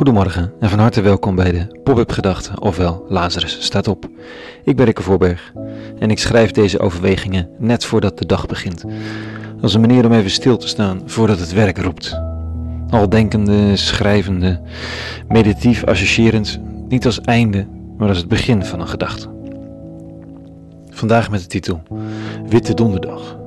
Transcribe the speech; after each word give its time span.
Goedemorgen 0.00 0.52
en 0.60 0.68
van 0.68 0.78
harte 0.78 1.00
welkom 1.00 1.34
bij 1.34 1.52
de 1.52 1.80
Pop-up 1.84 2.12
Gedachten, 2.12 2.60
ofwel 2.60 3.04
Lazarus 3.08 3.62
staat 3.62 3.88
op. 3.88 4.08
Ik 4.64 4.76
ben 4.76 4.84
Rikke 4.84 5.02
Voorberg 5.02 5.52
en 5.98 6.10
ik 6.10 6.18
schrijf 6.18 6.50
deze 6.50 6.78
overwegingen 6.78 7.48
net 7.58 7.84
voordat 7.84 8.18
de 8.18 8.26
dag 8.26 8.46
begint. 8.46 8.84
Als 9.60 9.74
een 9.74 9.80
manier 9.80 10.04
om 10.04 10.12
even 10.12 10.30
stil 10.30 10.56
te 10.56 10.68
staan 10.68 11.02
voordat 11.06 11.38
het 11.38 11.52
werk 11.52 11.78
roept. 11.78 12.20
Al 12.90 13.08
denkende, 13.08 13.76
schrijvende, 13.76 14.60
meditief 15.28 15.84
associërend, 15.84 16.60
niet 16.88 17.06
als 17.06 17.20
einde, 17.20 17.66
maar 17.98 18.08
als 18.08 18.18
het 18.18 18.28
begin 18.28 18.64
van 18.64 18.80
een 18.80 18.88
gedachte. 18.88 19.28
Vandaag 20.90 21.30
met 21.30 21.40
de 21.40 21.46
titel 21.46 21.82
Witte 22.48 22.74
Donderdag. 22.74 23.38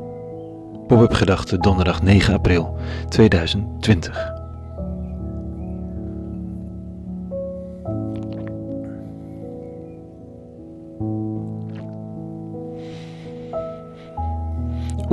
Pop-up 0.87 1.13
Gedachten 1.13 1.59
donderdag 1.59 2.01
9 2.01 2.33
april 2.33 2.77
2020. 3.09 4.32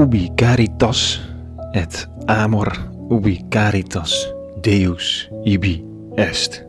Ubi 0.00 0.30
caritas 0.34 1.20
et 1.72 2.08
amor 2.26 2.88
ubi 3.10 3.44
caritas 3.48 4.32
Deus 4.60 5.28
ibi 5.44 5.84
est. 6.14 6.64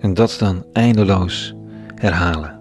En 0.00 0.14
dat 0.14 0.36
dan 0.38 0.66
eindeloos 0.72 1.54
herhalen. 1.94 2.60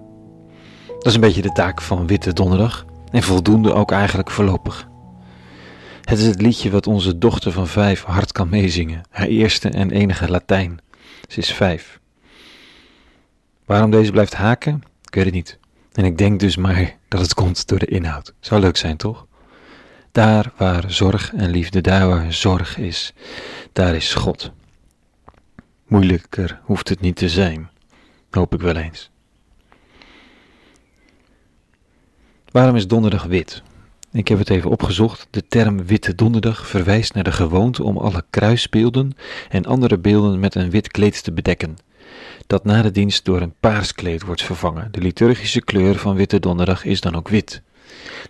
Dat 0.87 1.05
is 1.05 1.13
een 1.13 1.21
beetje 1.21 1.41
de 1.41 1.51
taak 1.51 1.81
van 1.81 2.07
Witte 2.07 2.33
Donderdag 2.33 2.85
en 3.11 3.23
voldoende 3.23 3.73
ook 3.73 3.91
eigenlijk 3.91 4.31
voorlopig. 4.31 4.87
Het 6.03 6.19
is 6.19 6.25
het 6.25 6.41
liedje 6.41 6.69
wat 6.69 6.87
onze 6.87 7.17
dochter 7.17 7.51
van 7.51 7.67
vijf 7.67 8.03
hard 8.03 8.31
kan 8.31 8.49
meezingen, 8.49 9.01
haar 9.09 9.27
eerste 9.27 9.69
en 9.69 9.91
enige 9.91 10.29
Latijn. 10.29 10.79
Ze 11.27 11.39
is 11.39 11.53
vijf. 11.53 11.99
Waarom 13.65 13.91
deze 13.91 14.11
blijft 14.11 14.33
haken? 14.33 14.83
Ik 15.03 15.15
weet 15.15 15.25
het 15.25 15.33
niet. 15.33 15.59
En 15.93 16.05
ik 16.05 16.17
denk 16.17 16.39
dus 16.39 16.55
maar 16.55 16.97
dat 17.07 17.21
het 17.21 17.33
komt 17.33 17.67
door 17.67 17.79
de 17.79 17.85
inhoud. 17.85 18.33
Zou 18.39 18.61
leuk 18.61 18.77
zijn, 18.77 18.97
toch? 18.97 19.26
Daar 20.17 20.51
waar 20.55 20.91
zorg 20.91 21.33
en 21.33 21.49
liefde, 21.49 21.81
daar 21.81 22.07
waar 22.07 22.33
zorg 22.33 22.77
is, 22.77 23.13
daar 23.73 23.95
is 23.95 24.13
God. 24.13 24.51
Moeilijker 25.87 26.59
hoeft 26.63 26.89
het 26.89 26.99
niet 26.99 27.15
te 27.15 27.29
zijn, 27.29 27.69
hoop 28.29 28.53
ik 28.53 28.61
wel 28.61 28.75
eens. 28.75 29.09
Waarom 32.51 32.75
is 32.75 32.87
donderdag 32.87 33.23
wit? 33.23 33.63
Ik 34.11 34.27
heb 34.27 34.37
het 34.37 34.49
even 34.49 34.69
opgezocht. 34.69 35.27
De 35.29 35.47
term 35.47 35.85
witte 35.85 36.15
donderdag 36.15 36.67
verwijst 36.67 37.13
naar 37.13 37.23
de 37.23 37.31
gewoonte 37.31 37.83
om 37.83 37.97
alle 37.97 38.25
kruisbeelden 38.29 39.17
en 39.49 39.65
andere 39.65 39.97
beelden 39.97 40.39
met 40.39 40.55
een 40.55 40.69
wit 40.69 40.87
kleed 40.87 41.23
te 41.23 41.31
bedekken, 41.31 41.77
dat 42.47 42.63
na 42.63 42.81
de 42.81 42.91
dienst 42.91 43.25
door 43.25 43.41
een 43.41 43.55
paars 43.59 43.93
kleed 43.93 44.23
wordt 44.23 44.43
vervangen. 44.43 44.91
De 44.91 45.01
liturgische 45.01 45.61
kleur 45.61 45.95
van 45.95 46.15
witte 46.15 46.39
donderdag 46.39 46.85
is 46.85 47.01
dan 47.01 47.15
ook 47.15 47.27
wit. 47.27 47.61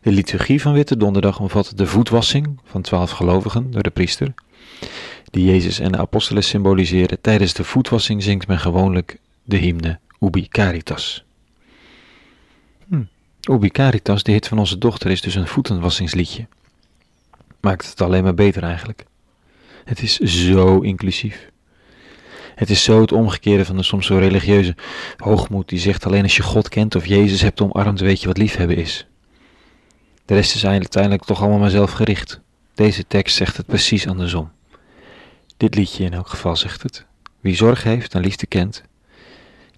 De 0.02 0.12
liturgie 0.12 0.62
van 0.62 0.74
Witte 0.74 0.98
Donderdag 0.98 1.40
omvat 1.40 1.72
de 1.76 1.86
voetwassing 1.86 2.60
van 2.64 2.82
twaalf 2.82 3.12
gelovigen 3.12 3.72
door 3.72 3.84
de 3.84 3.90
priester, 3.90 4.34
die 5.30 5.46
Jezus 5.46 5.80
en 5.80 5.92
de 5.92 5.98
apostelen 5.98 6.44
symboliseren. 6.44 7.22
Tijdens 7.22 7.54
de 7.54 7.64
voetwassing 7.64 8.24
zingt 8.24 8.48
men 8.48 8.60
gewoonlijk 8.60 9.20
de 9.44 9.58
hymne 9.58 10.00
Ubi 10.20 10.48
Caritas. 10.48 11.26
Hm. 12.88 13.04
Ubi 13.52 13.70
Caritas, 13.70 14.24
de 14.24 14.32
hit 14.32 14.48
van 14.48 14.60
onze 14.60 14.78
dochter, 14.78 15.12
is 15.12 15.22
dus 15.22 15.36
een 15.36 15.48
voetenwassingsliedje. 15.48 16.48
Maakt 17.60 17.90
het 17.90 18.02
alleen 18.02 18.24
maar 18.24 18.34
beter 18.34 18.64
eigenlijk. 18.64 19.06
Het 19.86 20.02
is 20.02 20.18
zo 20.18 20.80
inclusief. 20.80 21.50
Het 22.56 22.70
is 22.70 22.84
zo 22.84 23.02
het 23.02 23.12
omgekeerde 23.12 23.66
van 23.66 23.78
de 23.78 23.84
soms 23.84 24.06
zo 24.06 24.18
religieuze 24.18 24.76
hoogmoed 25.18 25.70
die 25.70 25.80
zegt 25.80 26.06
alleen 26.06 26.24
als 26.24 26.36
je 26.36 26.44
God 26.44 26.70
kent 26.70 26.96
of 26.96 27.06
Jezus 27.06 27.42
hebt 27.42 27.62
omarmd 27.62 28.00
weet 28.00 28.22
je 28.22 28.28
wat 28.28 28.38
liefhebben 28.38 28.78
is. 28.78 29.08
De 30.28 30.34
rest 30.34 30.56
is 30.56 30.66
uiteindelijk 30.66 31.24
toch 31.24 31.40
allemaal 31.40 31.60
maar 31.60 31.70
zelf 31.70 31.92
gericht. 31.92 32.40
Deze 32.74 33.08
tekst 33.08 33.36
zegt 33.36 33.58
het 33.58 33.66
precies 33.66 34.08
andersom. 34.08 34.52
Dit 35.58 35.76
liedje 35.76 36.04
in 36.04 36.14
elk 36.14 36.28
geval 36.28 36.56
zegt 36.56 36.84
het. 36.84 37.06
Wie 37.40 37.56
zorg 37.56 37.84
heeft 37.84 38.14
en 38.14 38.22
liefde 38.22 38.46
kent, 38.46 38.84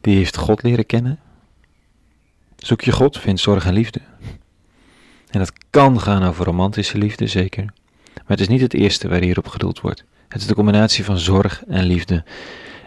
die 0.01 0.15
heeft 0.15 0.37
God 0.37 0.63
leren 0.63 0.85
kennen. 0.85 1.19
Zoek 2.57 2.81
je 2.81 2.91
God, 2.91 3.17
vind 3.17 3.39
zorg 3.39 3.65
en 3.65 3.73
liefde. 3.73 4.01
En 5.29 5.39
dat 5.39 5.51
kan 5.69 6.01
gaan 6.01 6.23
over 6.23 6.45
romantische 6.45 6.97
liefde, 6.97 7.27
zeker. 7.27 7.63
Maar 8.13 8.37
het 8.37 8.39
is 8.39 8.47
niet 8.47 8.61
het 8.61 8.73
eerste 8.73 9.07
waar 9.07 9.21
hierop 9.21 9.47
geduld 9.47 9.81
wordt. 9.81 10.03
Het 10.27 10.41
is 10.41 10.47
de 10.47 10.55
combinatie 10.55 11.05
van 11.05 11.17
zorg 11.17 11.63
en 11.65 11.83
liefde 11.83 12.23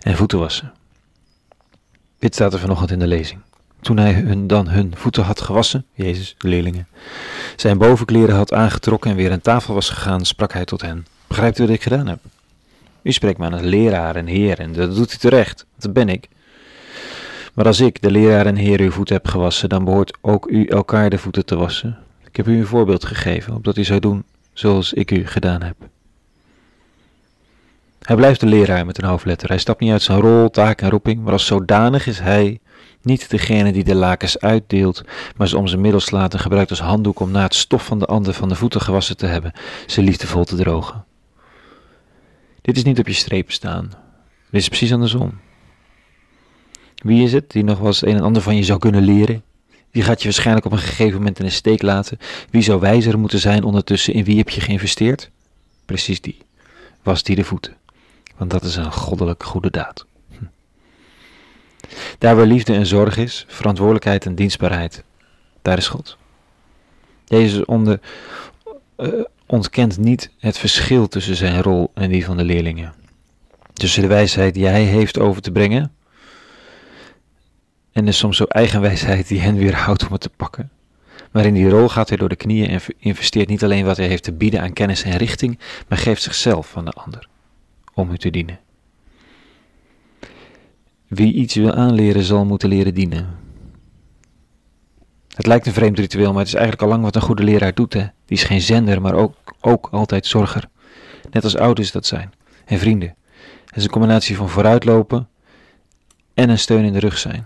en 0.00 0.16
voeten 0.16 0.38
wassen. 0.38 0.72
Dit 2.18 2.34
staat 2.34 2.52
er 2.52 2.58
vanochtend 2.58 2.90
in 2.90 2.98
de 2.98 3.06
lezing. 3.06 3.40
Toen 3.82 3.96
hij 3.96 4.12
hun 4.12 4.46
dan 4.46 4.68
hun 4.68 4.92
voeten 4.96 5.22
had 5.22 5.40
gewassen, 5.40 5.86
Jezus, 5.92 6.34
de 6.38 6.48
leerlingen, 6.48 6.86
zijn 7.56 7.78
bovenkleren 7.78 8.34
had 8.34 8.52
aangetrokken 8.52 9.10
en 9.10 9.16
weer 9.16 9.32
aan 9.32 9.40
tafel 9.40 9.74
was 9.74 9.88
gegaan, 9.88 10.24
sprak 10.24 10.52
hij 10.52 10.64
tot 10.64 10.80
hen. 10.80 11.06
Begrijpt 11.26 11.58
u 11.58 11.62
wat 11.62 11.72
ik 11.72 11.82
gedaan 11.82 12.06
heb? 12.06 12.18
U 13.02 13.12
spreekt 13.12 13.38
me 13.38 13.44
aan 13.44 13.52
als 13.52 13.62
leraar 13.62 14.16
en 14.16 14.26
heer 14.26 14.58
en 14.58 14.72
dat 14.72 14.94
doet 14.94 15.12
u 15.12 15.16
terecht, 15.16 15.66
dat 15.78 15.92
ben 15.92 16.08
ik. 16.08 16.28
Maar 17.52 17.66
als 17.66 17.80
ik, 17.80 18.02
de 18.02 18.10
leraar 18.10 18.46
en 18.46 18.56
heer, 18.56 18.80
uw 18.80 18.90
voeten 18.90 19.14
heb 19.14 19.26
gewassen, 19.26 19.68
dan 19.68 19.84
behoort 19.84 20.18
ook 20.20 20.50
u 20.50 20.66
elkaar 20.66 21.10
de 21.10 21.18
voeten 21.18 21.44
te 21.44 21.56
wassen. 21.56 21.98
Ik 22.26 22.36
heb 22.36 22.46
u 22.46 22.58
een 22.58 22.66
voorbeeld 22.66 23.04
gegeven, 23.04 23.54
opdat 23.54 23.76
u 23.76 23.84
zou 23.84 24.00
doen 24.00 24.24
zoals 24.52 24.92
ik 24.92 25.10
u 25.10 25.26
gedaan 25.26 25.62
heb. 25.62 25.76
Hij 28.02 28.16
blijft 28.16 28.40
de 28.40 28.46
leraar 28.46 28.86
met 28.86 28.98
een 28.98 29.08
hoofdletter. 29.08 29.48
Hij 29.48 29.58
stapt 29.58 29.80
niet 29.80 29.92
uit 29.92 30.02
zijn 30.02 30.20
rol, 30.20 30.50
taak 30.50 30.80
en 30.80 30.90
roeping, 30.90 31.22
maar 31.22 31.32
als 31.32 31.46
zodanig 31.46 32.06
is 32.06 32.18
hij 32.18 32.60
niet 33.04 33.30
degene 33.30 33.72
die 33.72 33.84
de 33.84 33.94
lakens 33.94 34.38
uitdeelt, 34.38 35.02
maar 35.36 35.48
ze 35.48 35.58
om 35.58 35.66
zijn 35.66 35.80
middel 35.80 36.00
slaat 36.00 36.32
en 36.32 36.40
gebruikt 36.40 36.70
als 36.70 36.80
handdoek 36.80 37.20
om 37.20 37.30
na 37.30 37.42
het 37.42 37.54
stof 37.54 37.84
van 37.84 37.98
de 37.98 38.06
ander 38.06 38.34
van 38.34 38.48
de 38.48 38.54
voeten 38.54 38.80
gewassen 38.80 39.16
te 39.16 39.26
hebben, 39.26 39.52
ze 39.86 40.02
liefdevol 40.02 40.44
te 40.44 40.56
drogen. 40.56 41.04
Dit 42.62 42.76
is 42.76 42.82
niet 42.82 42.98
op 42.98 43.06
je 43.06 43.12
strepen 43.12 43.52
staan. 43.52 43.92
Dit 44.50 44.60
is 44.60 44.68
precies 44.68 44.92
andersom. 44.92 45.40
Wie 46.94 47.22
is 47.22 47.32
het 47.32 47.50
die 47.50 47.64
nog 47.64 47.78
wel 47.78 47.86
eens 47.86 48.02
een 48.02 48.16
en 48.16 48.22
ander 48.22 48.42
van 48.42 48.56
je 48.56 48.62
zou 48.62 48.78
kunnen 48.78 49.02
leren? 49.02 49.42
Wie 49.90 50.02
gaat 50.02 50.18
je 50.18 50.24
waarschijnlijk 50.24 50.66
op 50.66 50.72
een 50.72 50.78
gegeven 50.78 51.18
moment 51.18 51.38
in 51.38 51.44
de 51.44 51.50
steek 51.50 51.82
laten? 51.82 52.18
Wie 52.50 52.62
zou 52.62 52.80
wijzer 52.80 53.18
moeten 53.18 53.38
zijn 53.38 53.64
ondertussen? 53.64 54.14
In 54.14 54.24
wie 54.24 54.36
heb 54.36 54.48
je 54.48 54.60
geïnvesteerd? 54.60 55.30
Precies 55.84 56.20
die. 56.20 56.38
Was 57.02 57.22
die 57.22 57.36
de 57.36 57.44
voeten. 57.44 57.76
Want 58.36 58.50
dat 58.50 58.64
is 58.64 58.76
een 58.76 58.92
goddelijk 58.92 59.42
goede 59.42 59.70
daad. 59.70 60.06
Daar 62.22 62.36
waar 62.36 62.46
liefde 62.46 62.74
en 62.74 62.86
zorg 62.86 63.16
is, 63.16 63.44
verantwoordelijkheid 63.48 64.26
en 64.26 64.34
dienstbaarheid, 64.34 65.04
daar 65.62 65.78
is 65.78 65.88
God. 65.88 66.18
Jezus 67.24 67.64
onder, 67.64 68.00
uh, 68.96 69.24
ontkent 69.46 69.98
niet 69.98 70.30
het 70.38 70.58
verschil 70.58 71.08
tussen 71.08 71.36
zijn 71.36 71.62
rol 71.62 71.90
en 71.94 72.10
die 72.10 72.24
van 72.24 72.36
de 72.36 72.44
leerlingen. 72.44 72.94
Tussen 73.72 74.02
de 74.02 74.08
wijsheid 74.08 74.54
die 74.54 74.66
hij 74.66 74.82
heeft 74.82 75.18
over 75.18 75.42
te 75.42 75.50
brengen 75.50 75.92
en 77.92 78.04
de 78.04 78.12
soms 78.12 78.36
zo 78.36 78.44
eigen 78.44 78.80
wijsheid 78.80 79.28
die 79.28 79.40
hen 79.40 79.56
weer 79.56 79.74
houdt 79.74 80.06
om 80.06 80.12
het 80.12 80.20
te 80.20 80.30
pakken. 80.36 80.70
Maar 81.30 81.44
in 81.44 81.54
die 81.54 81.68
rol 81.68 81.88
gaat 81.88 82.08
hij 82.08 82.18
door 82.18 82.28
de 82.28 82.36
knieën 82.36 82.68
en 82.68 82.80
investeert 82.98 83.48
niet 83.48 83.64
alleen 83.64 83.84
wat 83.84 83.96
hij 83.96 84.06
heeft 84.06 84.24
te 84.24 84.32
bieden 84.32 84.60
aan 84.60 84.72
kennis 84.72 85.02
en 85.02 85.16
richting, 85.16 85.58
maar 85.88 85.98
geeft 85.98 86.22
zichzelf 86.22 86.76
aan 86.76 86.84
de 86.84 86.92
ander 86.92 87.28
om 87.94 88.10
u 88.10 88.18
te 88.18 88.30
dienen. 88.30 88.58
Wie 91.12 91.32
iets 91.32 91.54
wil 91.54 91.74
aanleren, 91.74 92.22
zal 92.22 92.44
moeten 92.44 92.68
leren 92.68 92.94
dienen. 92.94 93.26
Het 95.28 95.46
lijkt 95.46 95.66
een 95.66 95.72
vreemd 95.72 95.98
ritueel, 95.98 96.30
maar 96.30 96.38
het 96.38 96.48
is 96.48 96.54
eigenlijk 96.54 96.82
al 96.82 96.88
lang 96.88 97.02
wat 97.02 97.14
een 97.14 97.22
goede 97.22 97.44
leraar 97.44 97.74
doet. 97.74 97.92
Hè? 97.92 98.00
Die 98.00 98.36
is 98.36 98.44
geen 98.44 98.60
zender, 98.60 99.00
maar 99.00 99.14
ook, 99.14 99.34
ook 99.60 99.88
altijd 99.90 100.26
zorger. 100.26 100.68
Net 101.30 101.44
als 101.44 101.56
ouders 101.56 101.92
dat 101.92 102.06
zijn. 102.06 102.32
En 102.64 102.78
vrienden. 102.78 103.14
Het 103.66 103.76
is 103.76 103.84
een 103.84 103.90
combinatie 103.90 104.36
van 104.36 104.48
vooruitlopen 104.48 105.28
en 106.34 106.48
een 106.48 106.58
steun 106.58 106.84
in 106.84 106.92
de 106.92 106.98
rug 106.98 107.18
zijn. 107.18 107.44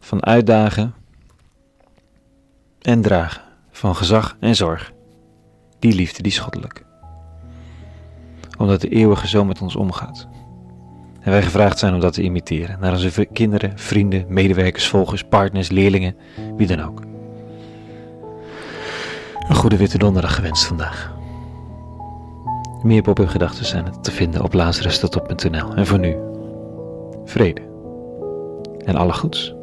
Van 0.00 0.24
uitdagen 0.24 0.94
en 2.80 3.02
dragen. 3.02 3.42
Van 3.70 3.96
gezag 3.96 4.36
en 4.40 4.56
zorg. 4.56 4.92
Die 5.78 5.94
liefde, 5.94 6.22
die 6.22 6.32
is 6.32 6.38
goddelijk. 6.38 6.84
Omdat 8.58 8.80
de 8.80 8.88
eeuwige 8.88 9.28
zo 9.28 9.44
met 9.44 9.60
ons 9.60 9.76
omgaat. 9.76 10.28
En 11.22 11.30
wij 11.30 11.42
gevraagd 11.42 11.78
zijn 11.78 11.94
om 11.94 12.00
dat 12.00 12.12
te 12.12 12.22
imiteren. 12.22 12.76
Naar 12.80 12.92
onze 12.92 13.26
kinderen, 13.32 13.78
vrienden, 13.78 14.24
medewerkers, 14.28 14.88
volgers, 14.88 15.24
partners, 15.24 15.70
leerlingen, 15.70 16.16
wie 16.56 16.66
dan 16.66 16.80
ook. 16.80 17.02
Een 19.48 19.54
goede 19.54 19.76
witte 19.76 19.98
donderdag 19.98 20.34
gewenst 20.34 20.64
vandaag. 20.64 21.12
Meer 22.82 23.02
pop 23.02 23.18
gedachten 23.26 23.64
zijn 23.64 24.00
te 24.00 24.10
vinden 24.10 24.42
op 24.42 24.52
lazarus.nl. 24.52 25.74
En 25.74 25.86
voor 25.86 25.98
nu, 25.98 26.16
vrede 27.24 27.60
en 28.84 28.96
alle 28.96 29.12
goeds. 29.12 29.54